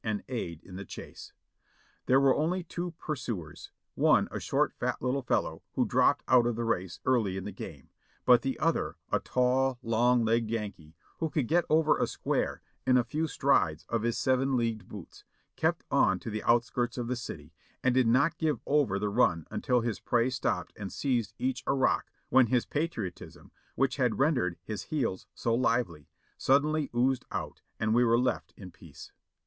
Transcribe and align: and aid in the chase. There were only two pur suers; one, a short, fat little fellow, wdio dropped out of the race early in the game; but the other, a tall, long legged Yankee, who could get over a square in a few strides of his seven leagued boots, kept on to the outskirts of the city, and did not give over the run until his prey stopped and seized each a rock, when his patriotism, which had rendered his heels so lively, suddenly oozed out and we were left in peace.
and 0.03 0.23
aid 0.29 0.63
in 0.63 0.77
the 0.77 0.83
chase. 0.83 1.31
There 2.07 2.19
were 2.19 2.35
only 2.35 2.63
two 2.63 2.95
pur 2.97 3.13
suers; 3.15 3.69
one, 3.93 4.27
a 4.31 4.39
short, 4.39 4.73
fat 4.73 4.99
little 4.99 5.21
fellow, 5.21 5.61
wdio 5.77 5.87
dropped 5.87 6.23
out 6.27 6.47
of 6.47 6.55
the 6.55 6.63
race 6.63 6.99
early 7.05 7.37
in 7.37 7.43
the 7.45 7.51
game; 7.51 7.91
but 8.25 8.41
the 8.41 8.57
other, 8.57 8.95
a 9.11 9.19
tall, 9.19 9.77
long 9.83 10.25
legged 10.25 10.49
Yankee, 10.49 10.95
who 11.19 11.29
could 11.29 11.47
get 11.47 11.65
over 11.69 11.99
a 11.99 12.07
square 12.07 12.63
in 12.83 12.97
a 12.97 13.03
few 13.03 13.27
strides 13.27 13.85
of 13.89 14.01
his 14.01 14.17
seven 14.17 14.57
leagued 14.57 14.87
boots, 14.89 15.23
kept 15.55 15.83
on 15.91 16.17
to 16.17 16.31
the 16.31 16.41
outskirts 16.45 16.97
of 16.97 17.07
the 17.07 17.15
city, 17.15 17.53
and 17.83 17.93
did 17.93 18.07
not 18.07 18.39
give 18.39 18.59
over 18.65 18.97
the 18.97 19.07
run 19.07 19.45
until 19.51 19.81
his 19.81 19.99
prey 19.99 20.31
stopped 20.31 20.73
and 20.75 20.91
seized 20.91 21.35
each 21.37 21.61
a 21.67 21.73
rock, 21.75 22.11
when 22.29 22.47
his 22.47 22.65
patriotism, 22.65 23.51
which 23.75 23.97
had 23.97 24.17
rendered 24.17 24.57
his 24.63 24.85
heels 24.85 25.27
so 25.35 25.53
lively, 25.53 26.09
suddenly 26.39 26.89
oozed 26.95 27.25
out 27.29 27.61
and 27.79 27.93
we 27.93 28.03
were 28.03 28.17
left 28.17 28.51
in 28.57 28.71
peace. 28.71 29.11